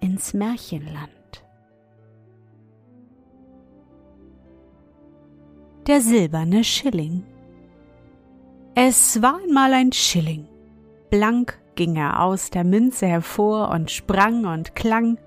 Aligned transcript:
ins 0.00 0.34
Märchenland. 0.34 1.10
Der 5.86 6.00
silberne 6.00 6.64
Schilling. 6.64 7.24
Es 8.74 9.20
war 9.22 9.40
einmal 9.42 9.72
ein 9.72 9.92
Schilling. 9.92 10.46
Blank 11.10 11.60
ging 11.74 11.96
er 11.96 12.22
aus 12.22 12.50
der 12.50 12.64
Münze 12.64 13.06
hervor 13.06 13.70
und 13.70 13.90
sprang 13.90 14.44
und 14.44 14.74
klang. 14.74 15.18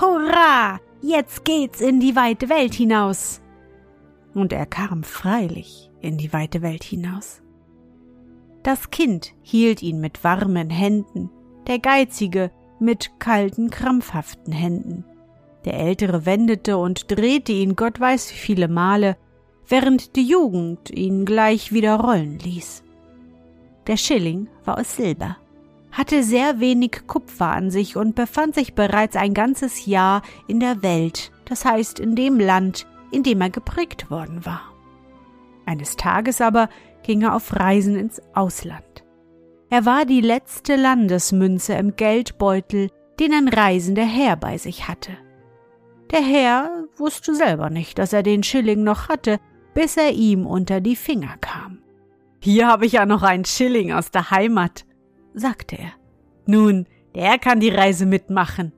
Hurra! 0.00 0.80
Jetzt 1.02 1.44
geht's 1.44 1.80
in 1.80 2.00
die 2.00 2.16
weite 2.16 2.48
Welt 2.48 2.74
hinaus. 2.74 3.42
Und 4.34 4.52
er 4.52 4.66
kam 4.66 5.02
freilich 5.02 5.90
in 6.00 6.16
die 6.18 6.32
weite 6.32 6.62
Welt 6.62 6.84
hinaus. 6.84 7.42
Das 8.62 8.90
Kind 8.90 9.34
hielt 9.42 9.82
ihn 9.82 10.00
mit 10.00 10.24
warmen 10.24 10.70
Händen, 10.70 11.30
der 11.66 11.78
Geizige 11.78 12.50
mit 12.78 13.18
kalten, 13.18 13.70
krampfhaften 13.70 14.52
Händen. 14.52 15.04
Der 15.64 15.78
Ältere 15.78 16.26
wendete 16.26 16.78
und 16.78 17.10
drehte 17.10 17.52
ihn 17.52 17.76
Gott 17.76 17.98
weiß 17.98 18.30
wie 18.32 18.36
viele 18.36 18.68
Male, 18.68 19.16
während 19.68 20.16
die 20.16 20.26
Jugend 20.26 20.90
ihn 20.90 21.24
gleich 21.24 21.72
wieder 21.72 21.96
rollen 21.96 22.38
ließ. 22.38 22.82
Der 23.86 23.96
Schilling 23.96 24.48
war 24.64 24.78
aus 24.78 24.96
Silber, 24.96 25.36
hatte 25.90 26.22
sehr 26.22 26.60
wenig 26.60 27.06
Kupfer 27.06 27.48
an 27.48 27.70
sich 27.70 27.96
und 27.96 28.14
befand 28.14 28.54
sich 28.54 28.74
bereits 28.74 29.16
ein 29.16 29.34
ganzes 29.34 29.86
Jahr 29.86 30.22
in 30.46 30.60
der 30.60 30.82
Welt, 30.82 31.32
das 31.46 31.64
heißt 31.64 31.98
in 32.00 32.14
dem 32.14 32.38
Land, 32.38 32.86
in 33.10 33.22
dem 33.22 33.40
er 33.40 33.50
geprägt 33.50 34.10
worden 34.10 34.44
war. 34.44 34.60
Eines 35.64 35.96
Tages 35.96 36.40
aber 36.40 36.68
ging 37.02 37.22
er 37.22 37.34
auf 37.34 37.54
Reisen 37.54 37.96
ins 37.96 38.20
Ausland. 38.34 39.05
Er 39.68 39.84
war 39.84 40.04
die 40.04 40.20
letzte 40.20 40.76
Landesmünze 40.76 41.74
im 41.74 41.96
Geldbeutel, 41.96 42.90
den 43.18 43.32
ein 43.32 43.48
reisender 43.48 44.04
Herr 44.04 44.36
bei 44.36 44.58
sich 44.58 44.88
hatte. 44.88 45.12
Der 46.10 46.20
Herr 46.20 46.84
wusste 46.96 47.34
selber 47.34 47.68
nicht, 47.68 47.98
dass 47.98 48.12
er 48.12 48.22
den 48.22 48.42
Schilling 48.42 48.84
noch 48.84 49.08
hatte, 49.08 49.40
bis 49.74 49.96
er 49.96 50.12
ihm 50.12 50.46
unter 50.46 50.80
die 50.80 50.96
Finger 50.96 51.36
kam. 51.40 51.78
Hier 52.40 52.68
habe 52.68 52.86
ich 52.86 52.92
ja 52.92 53.06
noch 53.06 53.22
einen 53.22 53.44
Schilling 53.44 53.92
aus 53.92 54.12
der 54.12 54.30
Heimat, 54.30 54.84
sagte 55.34 55.76
er. 55.76 55.92
Nun, 56.46 56.86
der 57.14 57.38
kann 57.38 57.58
die 57.58 57.70
Reise 57.70 58.06
mitmachen. 58.06 58.72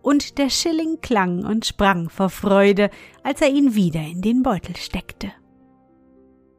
Und 0.00 0.38
der 0.38 0.48
Schilling 0.48 1.00
klang 1.02 1.44
und 1.44 1.66
sprang 1.66 2.08
vor 2.08 2.30
Freude, 2.30 2.90
als 3.22 3.42
er 3.42 3.50
ihn 3.50 3.74
wieder 3.74 4.00
in 4.00 4.22
den 4.22 4.42
Beutel 4.42 4.76
steckte. 4.76 5.32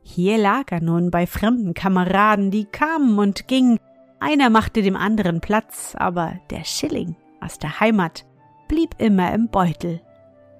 Hier 0.07 0.37
lag 0.37 0.71
er 0.71 0.81
nun 0.81 1.09
bei 1.09 1.25
fremden 1.25 1.73
Kameraden, 1.73 2.51
die 2.51 2.65
kamen 2.65 3.17
und 3.17 3.47
gingen. 3.47 3.79
Einer 4.19 4.51
machte 4.51 4.83
dem 4.83 4.95
anderen 4.95 5.41
Platz, 5.41 5.95
aber 5.97 6.35
der 6.51 6.63
Schilling 6.63 7.15
aus 7.41 7.57
der 7.57 7.79
Heimat 7.79 8.23
blieb 8.67 8.91
immer 8.99 9.33
im 9.33 9.49
Beutel. 9.49 9.99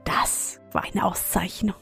Das 0.03 0.59
war 0.72 0.83
eine 0.83 1.06
Auszeichnung. 1.06 1.75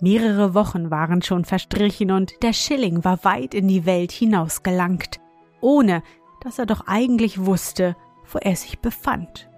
Mehrere 0.00 0.54
Wochen 0.54 0.90
waren 0.90 1.20
schon 1.20 1.44
verstrichen 1.44 2.10
und 2.10 2.32
der 2.42 2.54
Schilling 2.54 3.04
war 3.04 3.22
weit 3.22 3.52
in 3.52 3.68
die 3.68 3.84
Welt 3.84 4.10
hinausgelangt, 4.10 5.20
ohne 5.60 6.02
dass 6.42 6.58
er 6.58 6.64
doch 6.64 6.86
eigentlich 6.86 7.44
wusste, 7.44 7.96
wo 8.32 8.38
er 8.38 8.56
sich 8.56 8.78
befand. 8.78 9.50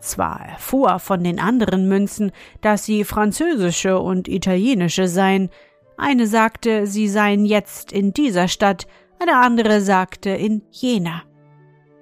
Zwar 0.00 0.40
erfuhr 0.40 0.88
er 0.88 0.98
von 1.00 1.22
den 1.22 1.38
anderen 1.38 1.86
Münzen, 1.86 2.32
dass 2.62 2.86
sie 2.86 3.04
französische 3.04 3.98
und 3.98 4.26
italienische 4.26 5.06
seien, 5.06 5.50
eine 5.98 6.26
sagte, 6.26 6.86
sie 6.86 7.08
seien 7.08 7.44
jetzt 7.44 7.92
in 7.92 8.12
dieser 8.14 8.48
Stadt, 8.48 8.86
eine 9.18 9.36
andere 9.36 9.80
sagte 9.80 10.30
in 10.30 10.62
jener. 10.70 11.22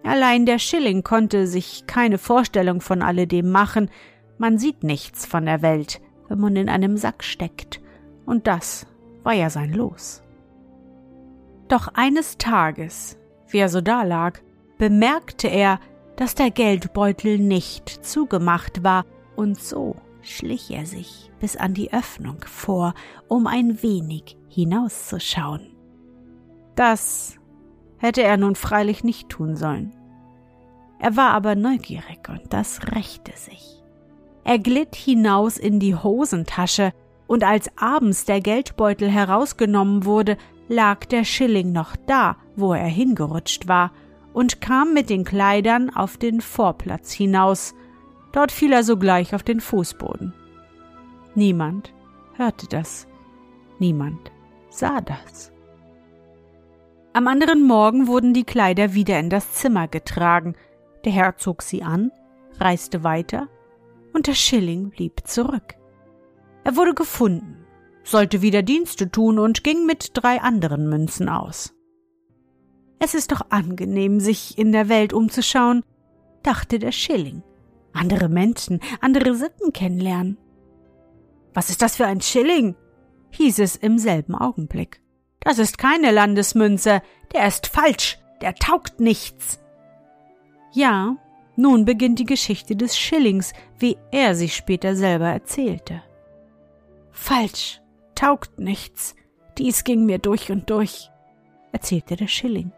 Allein 0.05 0.47
der 0.47 0.59
Schilling 0.59 1.03
konnte 1.03 1.47
sich 1.47 1.85
keine 1.87 2.19
Vorstellung 2.19 2.81
von 2.81 3.03
alledem 3.03 3.51
machen, 3.51 3.91
man 4.39 4.59
sieht 4.59 4.85
nichts 4.85 5.25
von 5.25 5.47
der 5.47 5.63
Welt, 5.63 6.01
wenn 6.29 6.39
man 6.39 6.57
in 6.57 6.69
einem 6.69 6.99
Sack 6.99 7.25
steckt, 7.25 7.81
und 8.27 8.47
das 8.47 8.87
war 9.23 9.33
ja 9.33 9.49
sein 9.51 9.73
Los. 9.73 10.23
Doch 11.69 11.89
eines 11.95 12.37
Tages, 12.37 13.19
wie 13.49 13.59
er 13.59 13.71
so 13.71 13.81
dalag, 13.81 14.43
bemerkte 14.79 15.49
er, 15.49 15.81
dass 16.17 16.35
der 16.35 16.51
Geldbeutel 16.51 17.39
nicht 17.39 17.89
zugemacht 17.89 18.85
war, 18.85 19.07
und 19.37 19.61
so 19.61 19.97
schlich 20.27 20.71
er 20.71 20.87
sich 20.87 21.31
bis 21.41 21.57
an 21.57 21.75
die 21.75 21.93
Öffnung 21.93 22.39
vor, 22.47 22.95
um 23.29 23.47
ein 23.47 23.83
wenig 23.83 24.37
hinauszuschauen. 24.49 25.75
Das 26.75 27.37
hätte 27.99 28.23
er 28.23 28.37
nun 28.37 28.55
freilich 28.55 29.05
nicht 29.05 29.29
tun 29.29 29.57
sollen. 29.57 29.95
Er 30.99 31.17
war 31.17 31.31
aber 31.31 31.55
neugierig 31.55 32.29
und 32.29 32.43
das 32.51 32.81
rächte 32.95 33.37
sich. 33.37 33.83
Er 34.45 34.59
glitt 34.59 34.95
hinaus 34.95 35.59
in 35.59 35.81
die 35.81 35.95
Hosentasche, 35.95 36.93
und 37.27 37.43
als 37.43 37.69
abends 37.77 38.25
der 38.25 38.41
Geldbeutel 38.41 39.11
herausgenommen 39.11 40.05
wurde, 40.05 40.37
lag 40.69 41.05
der 41.07 41.25
Schilling 41.25 41.73
noch 41.73 41.97
da, 42.07 42.37
wo 42.55 42.73
er 42.73 42.87
hingerutscht 42.87 43.67
war, 43.67 43.91
und 44.33 44.61
kam 44.61 44.95
mit 44.95 45.11
den 45.11 45.25
Kleidern 45.25 45.91
auf 45.91 46.19
den 46.19 46.41
Vorplatz 46.41 47.13
hinaus, 47.13 47.75
Dort 48.37 48.53
fiel 48.53 48.75
er 48.75 48.85
sogleich 48.85 49.35
auf 49.35 49.43
den 49.43 49.63
Fußboden. 49.63 50.35
Niemand 51.35 51.95
hörte 52.35 52.67
das. 52.69 53.09
Niemand 53.79 54.31
sah 54.69 55.01
das. 55.01 55.53
Am 57.15 57.29
anderen 57.29 57.67
Morgen 57.67 58.07
wurden 58.07 58.35
die 58.35 58.45
Kleider 58.45 58.93
wieder 58.93 59.19
in 59.19 59.31
das 59.31 59.55
Zimmer 59.55 59.89
getragen. 59.89 60.55
Der 61.07 61.13
Herr 61.13 61.39
zog 61.39 61.63
sie 61.63 61.83
an, 61.83 62.13
reiste 62.61 63.03
weiter, 63.03 63.49
und 64.13 64.27
der 64.27 64.35
Schilling 64.35 64.91
blieb 64.91 65.27
zurück. 65.27 65.77
Er 66.63 66.77
wurde 66.77 66.93
gefunden, 66.93 67.65
sollte 68.05 68.43
wieder 68.43 68.63
Dienste 68.63 69.11
tun 69.11 69.39
und 69.39 69.65
ging 69.65 69.87
mit 69.87 70.11
drei 70.13 70.43
anderen 70.43 70.91
Münzen 70.91 71.31
aus. 71.31 71.73
Es 72.99 73.15
ist 73.15 73.33
doch 73.33 73.47
angenehm, 73.49 74.21
sich 74.21 74.59
in 74.59 74.73
der 74.73 74.91
Welt 74.91 75.15
umzuschauen, 75.15 75.83
dachte 76.43 76.79
der 76.79 76.93
Schilling 76.93 77.43
andere 77.97 78.29
Menschen, 78.29 78.81
andere 79.01 79.35
Sitten 79.35 79.73
kennenlernen. 79.73 80.39
Was 81.55 81.71
ist 81.71 81.83
das 81.83 81.97
für 81.97 82.07
ein 82.07 82.21
Schilling? 82.21 82.75
hieß 83.31 83.59
es 83.59 83.77
im 83.77 83.99
selben 83.99 84.35
Augenblick. 84.35 85.01
Das 85.41 85.59
ist 85.59 85.79
keine 85.79 86.11
Landesmünze, 86.11 87.03
der 87.33 87.47
ist 87.47 87.67
falsch, 87.67 88.19
der 88.41 88.55
taugt 88.55 89.01
nichts. 89.01 89.61
Ja, 90.73 91.17
nun 91.57 91.85
beginnt 91.85 92.19
die 92.19 92.25
Geschichte 92.25 92.77
des 92.77 92.99
Schillings, 92.99 93.53
wie 93.79 93.97
er 94.11 94.35
sich 94.35 94.55
später 94.55 94.97
selber 94.97 95.29
erzählte. 95.29 96.03
Falsch, 97.11 97.81
taugt 98.15 98.59
nichts, 98.59 99.15
dies 99.57 99.85
ging 99.85 100.05
mir 100.05 100.19
durch 100.19 100.51
und 100.51 100.69
durch, 100.69 101.11
erzählte 101.73 102.17
der 102.17 102.29
Schilling. 102.29 102.73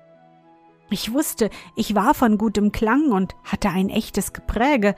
Ich 0.90 1.12
wusste, 1.12 1.50
ich 1.76 1.94
war 1.94 2.14
von 2.14 2.38
gutem 2.38 2.72
Klang 2.72 3.12
und 3.12 3.34
hatte 3.44 3.68
ein 3.68 3.90
echtes 3.90 4.32
Gepräge. 4.32 4.94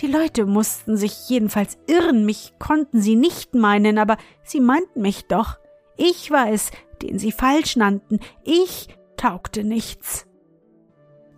Die 0.00 0.06
Leute 0.06 0.46
mussten 0.46 0.96
sich 0.96 1.28
jedenfalls 1.28 1.78
irren, 1.86 2.24
mich 2.24 2.54
konnten 2.58 3.00
sie 3.00 3.16
nicht 3.16 3.54
meinen, 3.54 3.98
aber 3.98 4.16
sie 4.42 4.60
meinten 4.60 5.02
mich 5.02 5.26
doch. 5.26 5.58
Ich 5.96 6.30
war 6.30 6.50
es, 6.50 6.70
den 7.02 7.18
sie 7.18 7.32
falsch 7.32 7.76
nannten. 7.76 8.20
Ich 8.44 8.88
taugte 9.16 9.64
nichts. 9.64 10.26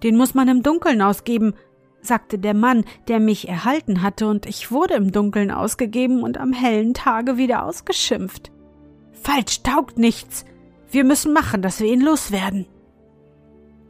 Den 0.03 0.17
muss 0.17 0.35
man 0.35 0.49
im 0.49 0.63
Dunkeln 0.63 1.03
ausgeben, 1.03 1.55
sagte 2.03 2.39
der 2.39 2.55
Mann, 2.55 2.85
der 3.09 3.21
mich 3.21 3.49
erhalten 3.49 4.03
hatte, 4.03 4.27
und 4.29 4.47
ich 4.47 4.71
wurde 4.71 4.95
im 4.95 5.13
Dunkeln 5.13 5.51
ausgegeben 5.51 6.23
und 6.23 6.39
am 6.39 6.53
hellen 6.53 6.95
Tage 6.95 7.37
wieder 7.39 7.65
ausgeschimpft. 7.65 8.53
Falsch 9.13 9.63
taugt 9.63 9.99
nichts. 9.99 10.45
Wir 10.91 11.05
müssen 11.05 11.33
machen, 11.33 11.63
dass 11.63 11.81
wir 11.81 11.91
ihn 11.91 12.03
loswerden. 12.03 12.67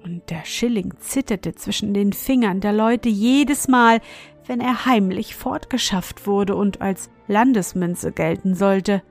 Und 0.04 0.28
der 0.28 0.44
Schilling 0.44 0.92
zitterte 0.98 1.54
zwischen 1.54 1.94
den 1.94 2.12
Fingern 2.12 2.60
der 2.60 2.74
Leute 2.74 3.08
jedes 3.08 3.68
Mal, 3.68 4.00
wenn 4.46 4.60
er 4.60 4.84
heimlich 4.84 5.34
fortgeschafft 5.34 6.26
wurde 6.26 6.56
und 6.56 6.82
als 6.82 7.08
Landesmünze 7.26 8.12
gelten 8.12 8.54
sollte. 8.54 9.02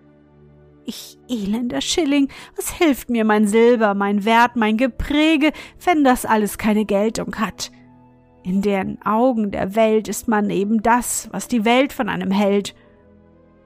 Ich 0.85 1.17
elender 1.27 1.81
Schilling, 1.81 2.29
was 2.55 2.69
hilft 2.69 3.09
mir 3.09 3.25
mein 3.25 3.47
Silber, 3.47 3.95
mein 3.95 4.23
Wert, 4.23 4.55
mein 4.55 4.77
Gepräge, 4.77 5.51
wenn 5.83 6.03
das 6.03 6.25
alles 6.25 6.59
keine 6.59 6.85
Geltung 6.85 7.37
hat? 7.37 7.71
In 8.43 8.61
den 8.61 9.01
Augen 9.03 9.49
der 9.49 9.75
Welt 9.75 10.07
ist 10.07 10.27
man 10.27 10.51
eben 10.51 10.83
das, 10.83 11.27
was 11.31 11.47
die 11.47 11.65
Welt 11.65 11.91
von 11.91 12.07
einem 12.07 12.29
hält. 12.29 12.75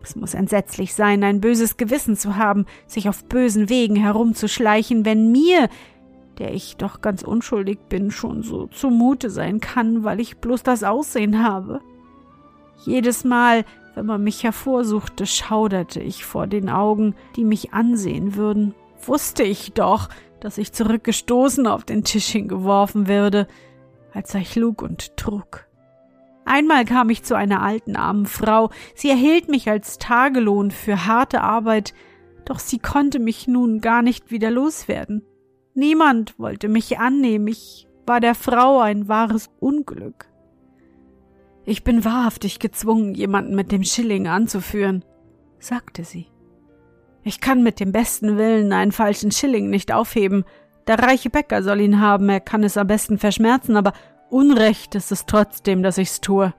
Es 0.02 0.16
muss 0.16 0.34
entsetzlich 0.34 0.94
sein, 0.94 1.26
ein 1.26 1.42
böses 1.42 1.76
Gewissen 1.76 2.16
zu 2.16 2.38
haben, 2.38 2.66
sich 2.86 3.10
auf 3.10 3.26
bösen 3.26 3.68
Wegen 3.68 3.98
herumzuschleichen, 3.98 5.04
wenn 5.04 5.34
mir, 5.34 5.68
der 6.40 6.54
ich 6.54 6.78
doch 6.78 7.02
ganz 7.02 7.24
unschuldig 7.24 7.80
bin, 7.90 8.12
schon 8.12 8.44
so 8.44 8.68
zumute 8.68 9.30
sein 9.30 9.60
kann, 9.60 10.04
weil 10.04 10.20
ich 10.20 10.38
bloß 10.38 10.64
das 10.64 10.84
Aussehen 10.84 11.44
habe. 11.44 11.82
Jedes 12.86 13.24
Mal, 13.24 13.66
wenn 13.96 14.06
man 14.06 14.24
mich 14.24 14.44
hervorsuchte, 14.44 15.26
schauderte 15.26 16.00
ich 16.00 16.26
vor 16.26 16.48
den 16.48 16.70
Augen, 16.70 17.16
die 17.36 17.44
mich 17.44 17.74
ansehen 17.74 18.36
würden. 18.36 18.76
Wusste 19.06 19.44
ich 19.44 19.74
doch, 19.74 20.10
dass 20.40 20.58
ich 20.58 20.74
zurückgestoßen 20.74 21.66
auf 21.66 21.84
den 21.84 22.04
Tisch 22.04 22.28
hingeworfen 22.28 23.08
würde, 23.08 23.48
als 24.14 24.34
er 24.36 24.46
schlug 24.46 24.82
und 24.82 25.18
trug. 25.18 25.66
Einmal 26.46 26.86
kam 26.86 27.10
ich 27.10 27.24
zu 27.24 27.36
einer 27.36 27.62
alten 27.62 27.96
armen 27.96 28.26
Frau, 28.26 28.70
sie 28.96 29.10
erhielt 29.10 29.50
mich 29.50 29.70
als 29.70 29.98
Tagelohn 29.98 30.72
für 30.72 31.06
harte 31.06 31.42
Arbeit, 31.42 31.94
doch 32.46 32.60
sie 32.60 32.80
konnte 32.80 33.20
mich 33.20 33.48
nun 33.48 33.82
gar 33.82 34.02
nicht 34.02 34.32
wieder 34.32 34.50
loswerden. 34.50 35.24
Niemand 35.78 36.40
wollte 36.40 36.70
mich 36.70 36.98
annehmen, 36.98 37.50
ich 37.50 37.88
war 38.08 38.20
der 38.20 38.34
Frau 38.34 38.80
ein 38.80 39.08
wahres 39.08 39.52
Unglück. 39.60 40.26
Ich 41.66 41.84
bin 41.84 42.04
wahrhaftig 42.04 42.58
gezwungen, 42.58 43.14
jemanden 43.14 43.54
mit 43.54 43.72
dem 43.72 43.84
Schilling 43.84 44.28
anzuführen, 44.28 45.06
sagte 45.60 46.04
sie. 46.04 46.32
Ich 47.22 47.42
kann 47.42 47.62
mit 47.62 47.80
dem 47.80 47.92
besten 47.92 48.40
Willen 48.40 48.74
einen 48.74 48.92
falschen 48.92 49.30
Schilling 49.30 49.70
nicht 49.70 49.94
aufheben. 49.94 50.46
Der 50.88 50.98
reiche 50.98 51.30
Bäcker 51.30 51.62
soll 51.62 51.82
ihn 51.82 52.02
haben, 52.02 52.28
er 52.28 52.40
kann 52.40 52.64
es 52.64 52.76
am 52.76 52.88
besten 52.88 53.20
verschmerzen, 53.20 53.78
aber 53.78 53.94
Unrecht 54.32 54.96
ist 54.96 55.12
es 55.12 55.28
trotzdem, 55.28 55.84
dass 55.84 56.00
ich's 56.00 56.22
tue. 56.22 56.56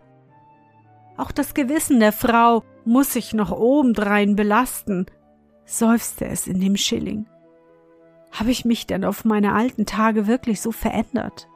Auch 1.17 1.32
das 1.32 1.55
Gewissen 1.55 1.99
der 1.99 2.12
Frau 2.12 2.62
muss 2.85 3.17
ich 3.17 3.35
noch 3.35 3.50
obendrein 3.50 4.37
belasten, 4.37 5.06
seufzte 5.65 6.26
es 6.26 6.47
in 6.47 6.61
dem 6.61 6.76
Schilling. 6.76 7.26
Habe 8.31 8.51
ich 8.51 8.65
mich 8.65 8.87
denn 8.87 9.05
auf 9.05 9.25
meine 9.25 9.55
alten 9.55 9.87
Tage 9.87 10.27
wirklich 10.27 10.61
so 10.61 10.73
verändert? 10.73 11.49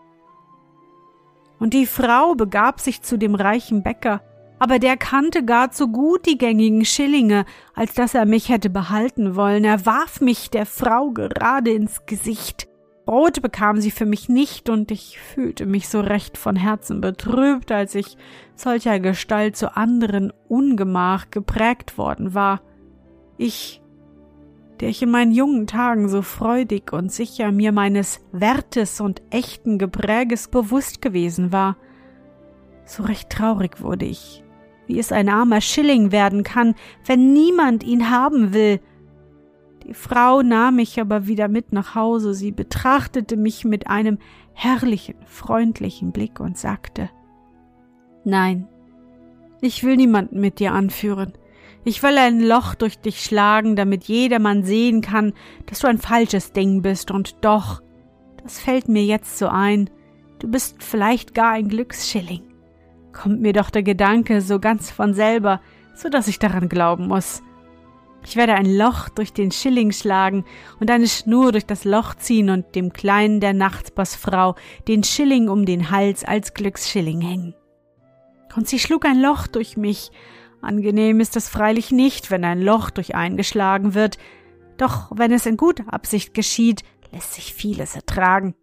Und 1.58 1.74
die 1.74 1.86
Frau 1.86 2.34
begab 2.34 2.80
sich 2.80 3.02
zu 3.02 3.16
dem 3.16 3.34
reichen 3.34 3.82
Bäcker, 3.82 4.22
aber 4.58 4.78
der 4.78 4.96
kannte 4.96 5.44
gar 5.44 5.70
zu 5.72 5.88
gut 5.88 6.26
die 6.26 6.38
gängigen 6.38 6.84
Schillinge, 6.84 7.44
als 7.74 7.94
dass 7.94 8.14
er 8.14 8.26
mich 8.26 8.48
hätte 8.48 8.70
behalten 8.70 9.34
wollen. 9.34 9.64
Er 9.64 9.86
warf 9.86 10.20
mich 10.20 10.50
der 10.50 10.66
Frau 10.66 11.10
gerade 11.10 11.72
ins 11.72 12.06
Gesicht. 12.06 12.68
Brot 13.04 13.42
bekam 13.42 13.80
sie 13.80 13.90
für 13.90 14.06
mich 14.06 14.28
nicht, 14.28 14.68
und 14.68 14.90
ich 14.92 15.18
fühlte 15.18 15.66
mich 15.66 15.88
so 15.88 16.00
recht 16.00 16.38
von 16.38 16.54
Herzen 16.54 17.00
betrübt, 17.00 17.72
als 17.72 17.96
ich 17.96 18.16
solcher 18.54 19.00
Gestalt 19.00 19.56
zu 19.56 19.76
anderen 19.76 20.32
Ungemach 20.48 21.30
geprägt 21.30 21.98
worden 21.98 22.34
war. 22.34 22.60
Ich 23.38 23.81
der 24.82 24.88
ich 24.88 25.00
in 25.00 25.12
meinen 25.12 25.30
jungen 25.30 25.68
Tagen 25.68 26.08
so 26.08 26.22
freudig 26.22 26.92
und 26.92 27.12
sicher 27.12 27.52
mir 27.52 27.70
meines 27.70 28.20
Wertes 28.32 29.00
und 29.00 29.22
echten 29.30 29.78
Gepräges 29.78 30.48
bewusst 30.48 31.00
gewesen 31.00 31.52
war. 31.52 31.76
So 32.84 33.04
recht 33.04 33.30
traurig 33.30 33.80
wurde 33.80 34.06
ich, 34.06 34.42
wie 34.88 34.98
es 34.98 35.12
ein 35.12 35.28
armer 35.28 35.60
Schilling 35.60 36.10
werden 36.10 36.42
kann, 36.42 36.74
wenn 37.06 37.32
niemand 37.32 37.84
ihn 37.84 38.10
haben 38.10 38.54
will. 38.54 38.80
Die 39.86 39.94
Frau 39.94 40.42
nahm 40.42 40.74
mich 40.76 41.00
aber 41.00 41.28
wieder 41.28 41.46
mit 41.46 41.72
nach 41.72 41.94
Hause, 41.94 42.34
sie 42.34 42.50
betrachtete 42.50 43.36
mich 43.36 43.64
mit 43.64 43.86
einem 43.86 44.18
herrlichen, 44.52 45.14
freundlichen 45.26 46.10
Blick 46.10 46.40
und 46.40 46.58
sagte 46.58 47.08
Nein, 48.24 48.66
ich 49.60 49.84
will 49.84 49.96
niemanden 49.96 50.40
mit 50.40 50.58
dir 50.58 50.72
anführen. 50.72 51.34
Ich 51.84 52.02
will 52.02 52.16
ein 52.16 52.40
Loch 52.40 52.74
durch 52.74 52.98
dich 52.98 53.20
schlagen, 53.20 53.74
damit 53.74 54.04
jedermann 54.04 54.62
sehen 54.62 55.00
kann, 55.00 55.32
dass 55.66 55.80
du 55.80 55.88
ein 55.88 55.98
falsches 55.98 56.52
Ding 56.52 56.82
bist, 56.82 57.10
und 57.10 57.44
doch, 57.44 57.82
das 58.42 58.60
fällt 58.60 58.88
mir 58.88 59.04
jetzt 59.04 59.38
so 59.38 59.48
ein, 59.48 59.90
du 60.38 60.48
bist 60.48 60.82
vielleicht 60.82 61.34
gar 61.34 61.52
ein 61.52 61.68
Glücksschilling. 61.68 62.42
Kommt 63.12 63.40
mir 63.40 63.52
doch 63.52 63.70
der 63.70 63.82
Gedanke 63.82 64.40
so 64.40 64.60
ganz 64.60 64.90
von 64.90 65.12
selber, 65.12 65.60
so 65.94 66.08
dass 66.08 66.28
ich 66.28 66.38
daran 66.38 66.68
glauben 66.68 67.08
muss. 67.08 67.42
Ich 68.24 68.36
werde 68.36 68.54
ein 68.54 68.76
Loch 68.76 69.08
durch 69.08 69.32
den 69.32 69.50
Schilling 69.50 69.90
schlagen 69.90 70.44
und 70.78 70.90
eine 70.90 71.08
Schnur 71.08 71.50
durch 71.50 71.66
das 71.66 71.84
Loch 71.84 72.14
ziehen 72.14 72.50
und 72.50 72.76
dem 72.76 72.92
Kleinen 72.92 73.40
der 73.40 73.52
Nachbarsfrau 73.52 74.54
den 74.86 75.02
Schilling 75.02 75.48
um 75.48 75.66
den 75.66 75.90
Hals 75.90 76.24
als 76.24 76.54
Glücksschilling 76.54 77.20
hängen. 77.20 77.54
Und 78.54 78.68
sie 78.68 78.78
schlug 78.78 79.04
ein 79.06 79.20
Loch 79.20 79.46
durch 79.46 79.76
mich, 79.76 80.10
Angenehm 80.62 81.18
ist 81.18 81.36
es 81.36 81.48
freilich 81.48 81.90
nicht, 81.90 82.30
wenn 82.30 82.44
ein 82.44 82.62
Loch 82.62 82.90
durch 82.90 83.14
eingeschlagen 83.16 83.94
wird, 83.94 84.16
doch 84.76 85.10
wenn 85.14 85.32
es 85.32 85.44
in 85.44 85.56
guter 85.56 85.92
Absicht 85.92 86.34
geschieht, 86.34 86.82
lässt 87.12 87.34
sich 87.34 87.52
vieles 87.52 87.96
ertragen. 87.96 88.54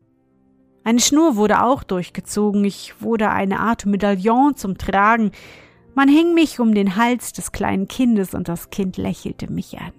Eine 0.86 1.02
Schnur 1.02 1.36
wurde 1.36 1.62
auch 1.62 1.84
durchgezogen, 1.84 2.64
ich 2.64 3.02
wurde 3.02 3.30
eine 3.30 3.60
Art 3.60 3.86
Medaillon 3.86 4.56
zum 4.56 4.78
Tragen, 4.78 5.32
man 5.94 6.08
hing 6.08 6.34
mich 6.34 6.62
um 6.62 6.74
den 6.74 6.96
Hals 6.96 7.34
des 7.34 7.52
kleinen 7.52 7.90
Kindes 7.90 8.34
und 8.34 8.48
das 8.48 8.70
Kind 8.70 8.96
lächelte 8.96 9.52
mich 9.52 9.78
an, 9.78 9.92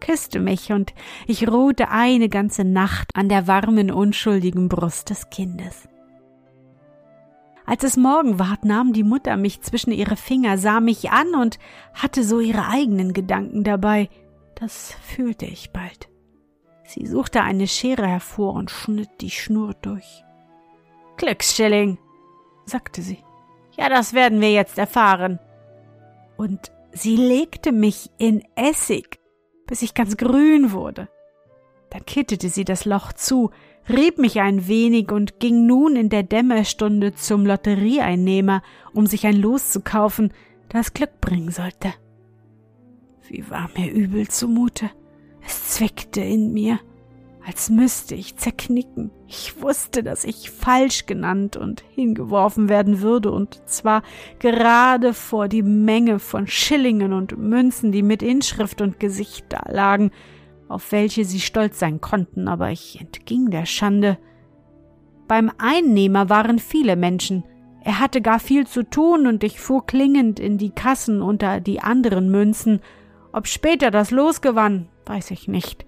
küsste 0.00 0.40
mich 0.40 0.72
und 0.72 0.92
ich 1.28 1.48
ruhte 1.48 1.88
eine 1.90 2.28
ganze 2.28 2.64
Nacht 2.64 3.10
an 3.14 3.28
der 3.28 3.46
warmen, 3.46 3.92
unschuldigen 3.92 4.68
Brust 4.68 5.10
des 5.10 5.30
Kindes. 5.30 5.88
Als 7.66 7.82
es 7.82 7.96
Morgen 7.96 8.38
ward, 8.38 8.64
nahm 8.64 8.92
die 8.92 9.02
Mutter 9.02 9.36
mich 9.36 9.62
zwischen 9.62 9.92
ihre 9.92 10.16
Finger, 10.16 10.58
sah 10.58 10.80
mich 10.80 11.10
an 11.10 11.34
und 11.34 11.58
hatte 11.94 12.22
so 12.22 12.40
ihre 12.40 12.68
eigenen 12.68 13.12
Gedanken 13.14 13.64
dabei. 13.64 14.10
Das 14.54 14.94
fühlte 15.02 15.46
ich 15.46 15.72
bald. 15.72 16.08
Sie 16.84 17.06
suchte 17.06 17.42
eine 17.42 17.66
Schere 17.66 18.06
hervor 18.06 18.52
und 18.54 18.70
schnitt 18.70 19.08
die 19.20 19.30
Schnur 19.30 19.74
durch. 19.80 20.24
Glücksschilling, 21.16 21.98
sagte 22.66 23.00
sie. 23.00 23.24
Ja, 23.76 23.88
das 23.88 24.12
werden 24.12 24.40
wir 24.40 24.52
jetzt 24.52 24.78
erfahren. 24.78 25.40
Und 26.36 26.70
sie 26.92 27.16
legte 27.16 27.72
mich 27.72 28.10
in 28.18 28.44
Essig, 28.54 29.18
bis 29.66 29.82
ich 29.82 29.94
ganz 29.94 30.16
grün 30.16 30.72
wurde. 30.72 31.08
Dann 31.90 32.04
kittete 32.04 32.48
sie 32.48 32.64
das 32.64 32.84
Loch 32.84 33.12
zu, 33.12 33.50
rieb 33.88 34.18
mich 34.18 34.40
ein 34.40 34.66
wenig 34.68 35.10
und 35.12 35.40
ging 35.40 35.66
nun 35.66 35.96
in 35.96 36.08
der 36.08 36.22
Dämmerstunde 36.22 37.14
zum 37.14 37.46
Lotterieeinnehmer, 37.46 38.62
um 38.92 39.06
sich 39.06 39.26
ein 39.26 39.36
Los 39.36 39.70
zu 39.70 39.80
kaufen, 39.80 40.32
das 40.68 40.94
Glück 40.94 41.20
bringen 41.20 41.50
sollte. 41.50 41.94
Wie 43.28 43.48
war 43.50 43.70
mir 43.76 43.90
übel 43.90 44.28
zumute. 44.28 44.90
Es 45.46 45.68
zwickte 45.70 46.20
in 46.20 46.52
mir, 46.52 46.78
als 47.46 47.68
müsste 47.68 48.14
ich 48.14 48.36
zerknicken. 48.36 49.10
Ich 49.26 49.60
wusste, 49.60 50.02
dass 50.02 50.24
ich 50.24 50.50
falsch 50.50 51.06
genannt 51.06 51.56
und 51.56 51.82
hingeworfen 51.94 52.68
werden 52.68 53.02
würde, 53.02 53.30
und 53.30 53.60
zwar 53.68 54.02
gerade 54.38 55.12
vor 55.12 55.48
die 55.48 55.62
Menge 55.62 56.18
von 56.18 56.46
Schillingen 56.46 57.12
und 57.12 57.36
Münzen, 57.36 57.92
die 57.92 58.02
mit 58.02 58.22
Inschrift 58.22 58.80
und 58.80 58.98
Gesicht 58.98 59.46
da 59.50 59.70
lagen, 59.70 60.10
auf 60.68 60.92
welche 60.92 61.24
sie 61.24 61.40
stolz 61.40 61.78
sein 61.78 62.00
konnten, 62.00 62.48
aber 62.48 62.70
ich 62.70 63.00
entging 63.00 63.50
der 63.50 63.66
Schande. 63.66 64.18
Beim 65.28 65.50
Einnehmer 65.58 66.28
waren 66.28 66.58
viele 66.58 66.96
Menschen, 66.96 67.44
er 67.84 68.00
hatte 68.00 68.22
gar 68.22 68.40
viel 68.40 68.66
zu 68.66 68.82
tun, 68.82 69.26
und 69.26 69.44
ich 69.44 69.60
fuhr 69.60 69.84
klingend 69.84 70.40
in 70.40 70.56
die 70.56 70.70
Kassen 70.70 71.20
unter 71.20 71.60
die 71.60 71.80
anderen 71.80 72.30
Münzen. 72.30 72.80
Ob 73.30 73.46
später 73.46 73.90
das 73.90 74.10
Los 74.10 74.40
gewann, 74.40 74.88
weiß 75.04 75.30
ich 75.32 75.48
nicht. 75.48 75.84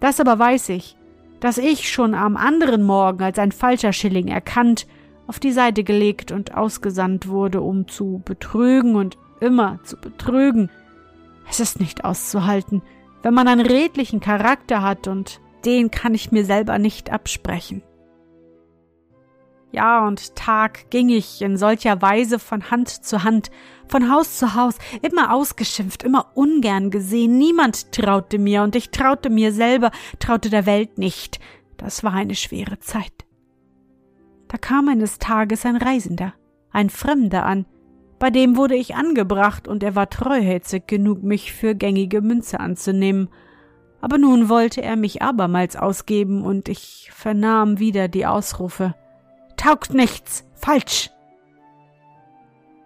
Das 0.00 0.18
aber 0.18 0.38
weiß 0.38 0.70
ich, 0.70 0.96
dass 1.40 1.58
ich 1.58 1.92
schon 1.92 2.14
am 2.14 2.38
anderen 2.38 2.82
Morgen 2.82 3.22
als 3.22 3.38
ein 3.38 3.52
falscher 3.52 3.92
Schilling 3.92 4.28
erkannt, 4.28 4.86
auf 5.26 5.38
die 5.38 5.52
Seite 5.52 5.84
gelegt 5.84 6.32
und 6.32 6.54
ausgesandt 6.56 7.28
wurde, 7.28 7.60
um 7.60 7.86
zu 7.86 8.22
betrügen 8.24 8.96
und 8.96 9.18
immer 9.40 9.78
zu 9.84 9.98
betrügen. 9.98 10.70
Es 11.48 11.60
ist 11.60 11.80
nicht 11.80 12.04
auszuhalten, 12.04 12.80
wenn 13.22 13.34
man 13.34 13.48
einen 13.48 13.66
redlichen 13.66 14.20
Charakter 14.20 14.82
hat 14.82 15.08
und 15.08 15.40
den 15.64 15.90
kann 15.90 16.14
ich 16.14 16.32
mir 16.32 16.44
selber 16.44 16.78
nicht 16.78 17.10
absprechen. 17.10 17.82
Jahr 19.72 20.06
und 20.06 20.34
Tag 20.34 20.90
ging 20.90 21.10
ich 21.10 21.42
in 21.42 21.56
solcher 21.56 22.02
Weise 22.02 22.38
von 22.38 22.70
Hand 22.70 22.88
zu 22.88 23.22
Hand, 23.22 23.50
von 23.86 24.10
Haus 24.10 24.38
zu 24.38 24.54
Haus, 24.54 24.76
immer 25.02 25.32
ausgeschimpft, 25.32 26.02
immer 26.02 26.32
ungern 26.34 26.90
gesehen, 26.90 27.38
niemand 27.38 27.92
traute 27.92 28.38
mir, 28.38 28.62
und 28.62 28.74
ich 28.74 28.90
traute 28.90 29.30
mir 29.30 29.52
selber, 29.52 29.90
traute 30.18 30.50
der 30.50 30.66
Welt 30.66 30.98
nicht. 30.98 31.38
Das 31.76 32.02
war 32.02 32.12
eine 32.12 32.34
schwere 32.34 32.80
Zeit. 32.80 33.12
Da 34.48 34.58
kam 34.58 34.88
eines 34.88 35.18
Tages 35.18 35.64
ein 35.64 35.76
Reisender, 35.76 36.34
ein 36.72 36.90
Fremder 36.90 37.46
an, 37.46 37.66
bei 38.20 38.30
dem 38.30 38.56
wurde 38.56 38.76
ich 38.76 38.94
angebracht, 38.94 39.66
und 39.66 39.82
er 39.82 39.96
war 39.96 40.08
treuherzig 40.08 40.86
genug, 40.86 41.24
mich 41.24 41.52
für 41.52 41.74
gängige 41.74 42.20
Münze 42.20 42.60
anzunehmen. 42.60 43.28
Aber 44.00 44.16
nun 44.16 44.48
wollte 44.48 44.80
er 44.82 44.94
mich 44.94 45.22
abermals 45.22 45.74
ausgeben, 45.74 46.42
und 46.42 46.68
ich 46.68 47.10
vernahm 47.12 47.80
wieder 47.80 48.06
die 48.06 48.26
Ausrufe 48.26 48.94
taugt 49.60 49.92
nichts, 49.92 50.44
falsch. 50.54 51.10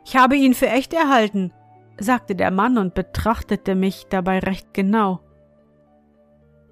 Ich 0.04 0.16
habe 0.16 0.36
ihn 0.36 0.54
für 0.54 0.66
echt 0.66 0.92
erhalten, 0.92 1.52
sagte 1.98 2.34
der 2.34 2.50
Mann 2.50 2.78
und 2.78 2.94
betrachtete 2.94 3.76
mich 3.76 4.06
dabei 4.10 4.40
recht 4.40 4.74
genau. 4.74 5.20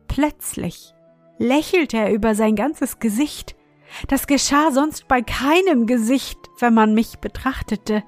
Plötzlich 0.08 0.92
lächelte 1.38 1.98
er 1.98 2.12
über 2.12 2.34
sein 2.34 2.56
ganzes 2.56 2.98
Gesicht. 2.98 3.54
Das 4.08 4.26
geschah 4.26 4.72
sonst 4.72 5.06
bei 5.06 5.22
keinem 5.22 5.86
Gesicht, 5.86 6.38
wenn 6.58 6.74
man 6.74 6.94
mich 6.94 7.18
betrachtete. 7.20 8.02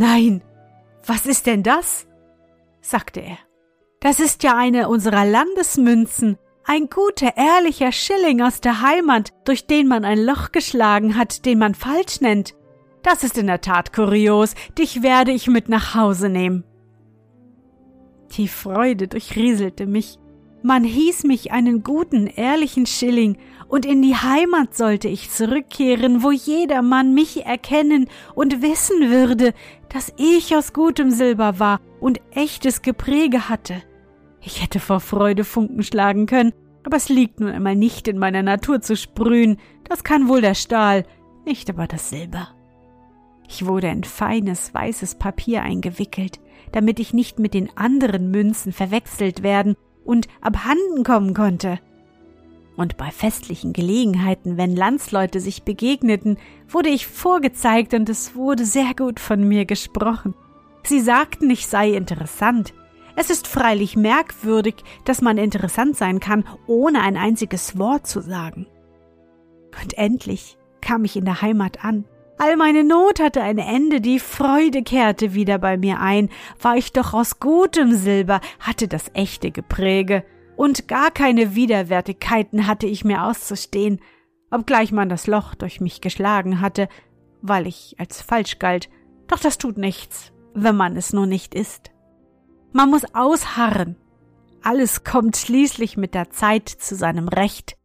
Nein, 0.00 0.40
was 1.04 1.26
ist 1.26 1.44
denn 1.46 1.62
das? 1.62 2.06
sagte 2.80 3.20
er. 3.20 3.36
Das 4.00 4.18
ist 4.18 4.42
ja 4.42 4.56
eine 4.56 4.88
unserer 4.88 5.26
Landesmünzen, 5.26 6.38
ein 6.64 6.88
guter, 6.88 7.36
ehrlicher 7.36 7.92
Schilling 7.92 8.40
aus 8.40 8.62
der 8.62 8.80
Heimat, 8.80 9.34
durch 9.44 9.66
den 9.66 9.88
man 9.88 10.06
ein 10.06 10.18
Loch 10.18 10.52
geschlagen 10.52 11.18
hat, 11.18 11.44
den 11.44 11.58
man 11.58 11.74
falsch 11.74 12.22
nennt. 12.22 12.54
Das 13.02 13.24
ist 13.24 13.36
in 13.36 13.46
der 13.46 13.60
Tat 13.60 13.92
kurios, 13.92 14.54
dich 14.78 15.02
werde 15.02 15.32
ich 15.32 15.48
mit 15.48 15.68
nach 15.68 15.94
Hause 15.94 16.30
nehmen. 16.30 16.64
Die 18.38 18.48
Freude 18.48 19.06
durchrieselte 19.06 19.84
mich. 19.84 20.18
Man 20.62 20.82
hieß 20.82 21.24
mich 21.24 21.52
einen 21.52 21.82
guten, 21.82 22.26
ehrlichen 22.26 22.86
Schilling, 22.86 23.36
und 23.70 23.86
in 23.86 24.02
die 24.02 24.16
Heimat 24.16 24.74
sollte 24.76 25.06
ich 25.06 25.30
zurückkehren, 25.30 26.24
wo 26.24 26.32
jedermann 26.32 27.14
mich 27.14 27.46
erkennen 27.46 28.08
und 28.34 28.62
wissen 28.62 29.10
würde, 29.10 29.54
dass 29.88 30.12
ich 30.16 30.56
aus 30.56 30.72
gutem 30.72 31.10
Silber 31.10 31.60
war 31.60 31.80
und 32.00 32.20
echtes 32.32 32.82
Gepräge 32.82 33.48
hatte. 33.48 33.80
Ich 34.40 34.60
hätte 34.60 34.80
vor 34.80 34.98
Freude 34.98 35.44
Funken 35.44 35.84
schlagen 35.84 36.26
können, 36.26 36.52
aber 36.82 36.96
es 36.96 37.08
liegt 37.08 37.38
nun 37.38 37.50
einmal 37.50 37.76
nicht 37.76 38.08
in 38.08 38.18
meiner 38.18 38.42
Natur 38.42 38.80
zu 38.80 38.96
sprühen, 38.96 39.58
das 39.84 40.02
kann 40.02 40.28
wohl 40.28 40.40
der 40.40 40.54
Stahl, 40.54 41.04
nicht 41.46 41.70
aber 41.70 41.86
das 41.86 42.10
Silber. 42.10 42.48
Ich 43.48 43.66
wurde 43.66 43.88
in 43.88 44.02
feines 44.02 44.74
weißes 44.74 45.14
Papier 45.14 45.62
eingewickelt, 45.62 46.40
damit 46.72 46.98
ich 46.98 47.14
nicht 47.14 47.38
mit 47.38 47.54
den 47.54 47.76
anderen 47.76 48.32
Münzen 48.32 48.72
verwechselt 48.72 49.44
werden 49.44 49.76
und 50.04 50.26
abhanden 50.40 51.04
kommen 51.04 51.34
konnte. 51.34 51.78
Und 52.80 52.96
bei 52.96 53.10
festlichen 53.10 53.74
Gelegenheiten, 53.74 54.56
wenn 54.56 54.74
Landsleute 54.74 55.38
sich 55.38 55.64
begegneten, 55.64 56.38
wurde 56.66 56.88
ich 56.88 57.06
vorgezeigt 57.06 57.92
und 57.92 58.08
es 58.08 58.34
wurde 58.34 58.64
sehr 58.64 58.94
gut 58.96 59.20
von 59.20 59.46
mir 59.46 59.66
gesprochen. 59.66 60.34
Sie 60.82 61.00
sagten, 61.00 61.50
ich 61.50 61.66
sei 61.66 61.90
interessant, 61.90 62.72
es 63.16 63.28
ist 63.28 63.46
freilich 63.46 63.96
merkwürdig, 63.96 64.76
dass 65.04 65.20
man 65.20 65.36
interessant 65.36 65.98
sein 65.98 66.20
kann, 66.20 66.42
ohne 66.66 67.02
ein 67.02 67.18
einziges 67.18 67.76
Wort 67.76 68.06
zu 68.06 68.22
sagen. 68.22 68.66
Und 69.82 69.98
endlich 69.98 70.56
kam 70.80 71.04
ich 71.04 71.16
in 71.16 71.26
der 71.26 71.42
Heimat 71.42 71.84
an. 71.84 72.06
All 72.38 72.56
meine 72.56 72.82
Not 72.82 73.20
hatte 73.20 73.42
ein 73.42 73.58
Ende, 73.58 74.00
die 74.00 74.20
Freude 74.20 74.82
kehrte 74.82 75.34
wieder 75.34 75.58
bei 75.58 75.76
mir 75.76 76.00
ein, 76.00 76.30
war 76.58 76.78
ich 76.78 76.94
doch 76.94 77.12
aus 77.12 77.40
gutem 77.40 77.92
Silber, 77.92 78.40
hatte 78.58 78.88
das 78.88 79.10
echte 79.12 79.50
Gepräge, 79.50 80.24
und 80.60 80.88
gar 80.88 81.10
keine 81.10 81.54
Widerwärtigkeiten 81.54 82.66
hatte 82.66 82.86
ich 82.86 83.02
mir 83.02 83.24
auszustehen, 83.24 83.98
obgleich 84.50 84.92
man 84.92 85.08
das 85.08 85.26
Loch 85.26 85.54
durch 85.54 85.80
mich 85.80 86.02
geschlagen 86.02 86.60
hatte, 86.60 86.86
weil 87.40 87.66
ich 87.66 87.94
als 87.98 88.20
falsch 88.20 88.58
galt, 88.58 88.90
doch 89.26 89.38
das 89.38 89.56
tut 89.56 89.78
nichts, 89.78 90.32
wenn 90.52 90.76
man 90.76 90.96
es 90.98 91.14
nur 91.14 91.24
nicht 91.24 91.54
ist. 91.54 91.92
Man 92.74 92.90
muss 92.90 93.06
ausharren. 93.14 93.96
Alles 94.62 95.02
kommt 95.02 95.38
schließlich 95.38 95.96
mit 95.96 96.12
der 96.12 96.28
Zeit 96.28 96.68
zu 96.68 96.94
seinem 96.94 97.28
Recht. 97.28 97.78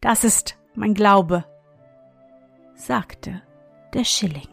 Das 0.00 0.24
ist 0.24 0.56
mein 0.74 0.94
Glaube, 0.94 1.44
sagte 2.74 3.42
der 3.92 4.04
Schilling. 4.04 4.51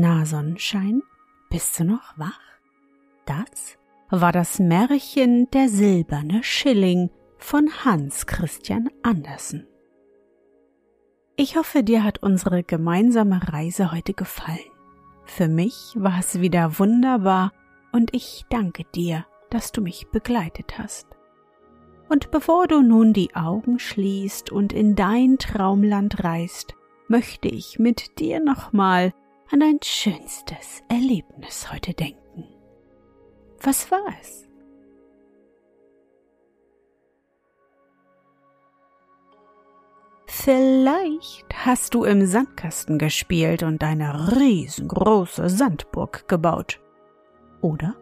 Na 0.00 0.24
Sonnenschein, 0.24 1.02
bist 1.50 1.80
du 1.80 1.82
noch 1.82 2.16
wach? 2.16 2.38
Das 3.26 3.76
war 4.10 4.30
das 4.30 4.60
Märchen 4.60 5.50
Der 5.50 5.68
silberne 5.68 6.44
Schilling 6.44 7.10
von 7.36 7.68
Hans 7.84 8.28
Christian 8.28 8.90
Andersen. 9.02 9.66
Ich 11.34 11.56
hoffe, 11.56 11.82
dir 11.82 12.04
hat 12.04 12.22
unsere 12.22 12.62
gemeinsame 12.62 13.40
Reise 13.52 13.90
heute 13.90 14.14
gefallen. 14.14 14.70
Für 15.24 15.48
mich 15.48 15.94
war 15.96 16.20
es 16.20 16.40
wieder 16.40 16.78
wunderbar 16.78 17.52
und 17.90 18.14
ich 18.14 18.44
danke 18.50 18.84
dir, 18.94 19.26
dass 19.50 19.72
du 19.72 19.80
mich 19.80 20.06
begleitet 20.12 20.78
hast. 20.78 21.08
Und 22.08 22.30
bevor 22.30 22.68
du 22.68 22.82
nun 22.82 23.14
die 23.14 23.34
Augen 23.34 23.80
schließt 23.80 24.52
und 24.52 24.72
in 24.72 24.94
dein 24.94 25.38
Traumland 25.38 26.22
reist, 26.22 26.76
möchte 27.08 27.48
ich 27.48 27.80
mit 27.80 28.20
dir 28.20 28.38
nochmal 28.38 29.12
an 29.50 29.60
dein 29.60 29.78
schönstes 29.82 30.82
Erlebnis 30.88 31.72
heute 31.72 31.94
denken. 31.94 32.44
Was 33.60 33.90
war 33.90 34.04
es? 34.20 34.46
Vielleicht 40.26 41.46
hast 41.64 41.94
du 41.94 42.04
im 42.04 42.26
Sandkasten 42.26 42.98
gespielt 42.98 43.62
und 43.62 43.82
eine 43.82 44.36
riesengroße 44.36 45.48
Sandburg 45.48 46.28
gebaut. 46.28 46.80
Oder 47.60 47.96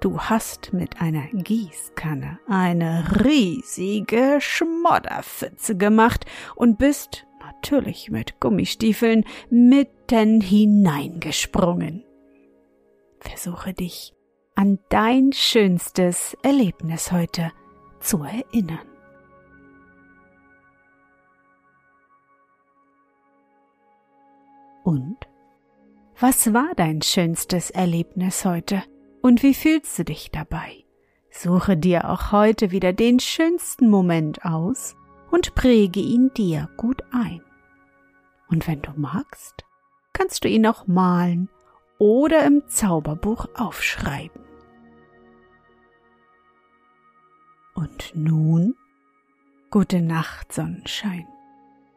du 0.00 0.20
hast 0.20 0.72
mit 0.72 1.00
einer 1.00 1.26
Gießkanne 1.32 2.38
eine 2.48 3.04
riesige 3.24 4.36
Schmodderpfütze 4.40 5.76
gemacht 5.76 6.26
und 6.54 6.78
bist 6.78 7.26
natürlich 7.64 8.10
mit 8.10 8.40
Gummistiefeln 8.40 9.24
mitten 9.48 10.42
hineingesprungen. 10.42 12.04
Versuche 13.20 13.72
dich 13.72 14.12
an 14.54 14.78
dein 14.90 15.32
schönstes 15.32 16.36
Erlebnis 16.42 17.10
heute 17.10 17.52
zu 18.00 18.22
erinnern. 18.22 18.86
Und? 24.84 25.16
Was 26.20 26.52
war 26.52 26.74
dein 26.76 27.00
schönstes 27.00 27.70
Erlebnis 27.70 28.44
heute? 28.44 28.82
Und 29.22 29.42
wie 29.42 29.54
fühlst 29.54 29.98
du 29.98 30.04
dich 30.04 30.30
dabei? 30.30 30.84
Suche 31.30 31.78
dir 31.78 32.10
auch 32.10 32.30
heute 32.30 32.70
wieder 32.70 32.92
den 32.92 33.20
schönsten 33.20 33.88
Moment 33.88 34.44
aus 34.44 34.94
und 35.30 35.54
präge 35.54 36.00
ihn 36.00 36.30
dir 36.34 36.68
gut 36.76 37.02
ein. 37.10 37.40
Und 38.54 38.68
wenn 38.68 38.82
du 38.82 38.92
magst, 38.94 39.64
kannst 40.12 40.44
du 40.44 40.48
ihn 40.48 40.64
auch 40.64 40.86
malen 40.86 41.48
oder 41.98 42.44
im 42.44 42.62
Zauberbuch 42.68 43.48
aufschreiben. 43.56 44.44
Und 47.74 48.12
nun 48.14 48.76
gute 49.70 50.00
Nacht, 50.00 50.52
Sonnenschein. 50.52 51.26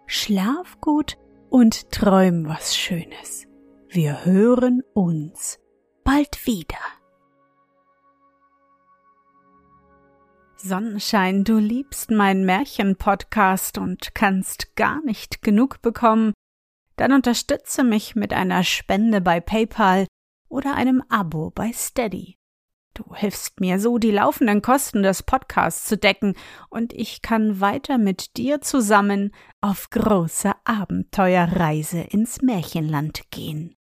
Schlaf 0.07 0.81
gut 0.81 1.19
und 1.51 1.91
träum 1.91 2.47
was 2.47 2.75
Schönes. 2.75 3.45
Wir 3.87 4.25
hören 4.25 4.81
uns 4.95 5.59
bald 6.03 6.47
wieder. 6.47 6.79
Sonnenschein, 10.55 11.43
du 11.43 11.59
liebst 11.59 12.09
meinen 12.09 12.47
Märchen-Podcast 12.47 13.77
und 13.77 14.15
kannst 14.15 14.75
gar 14.75 15.03
nicht 15.03 15.43
genug 15.43 15.83
bekommen, 15.83 16.33
dann 16.97 17.13
unterstütze 17.13 17.83
mich 17.83 18.15
mit 18.15 18.33
einer 18.33 18.63
Spende 18.63 19.21
bei 19.21 19.39
PayPal 19.39 20.07
oder 20.49 20.75
einem 20.75 21.03
Abo 21.09 21.51
bei 21.51 21.71
Steady. 21.71 22.37
Du 22.93 23.13
hilfst 23.13 23.59
mir 23.59 23.79
so, 23.79 23.99
die 23.99 24.09
laufenden 24.09 24.63
Kosten 24.63 25.03
des 25.03 25.21
Podcasts 25.21 25.85
zu 25.85 25.97
decken, 25.97 26.33
und 26.69 26.93
ich 26.93 27.21
kann 27.21 27.61
weiter 27.61 27.99
mit 27.99 28.37
dir 28.37 28.59
zusammen 28.61 29.31
auf 29.61 29.91
große 29.91 30.51
Abenteuerreise 30.63 32.01
ins 32.01 32.41
Märchenland 32.41 33.29
gehen. 33.29 33.75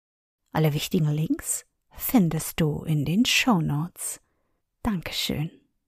Alle 0.53 0.75
wichtigen 0.75 1.11
Links 1.11 1.65
findest 1.97 2.61
du 2.61 2.83
in 2.83 3.05
den 3.05 3.25
Show 3.25 3.61
Notes. 3.61 4.21
Dankeschön. 4.83 5.64